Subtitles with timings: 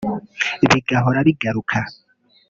[0.69, 1.79] bigahora bigaruka